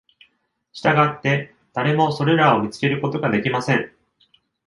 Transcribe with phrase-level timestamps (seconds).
[0.73, 3.93] したがって、誰もそれらを見つけることができません！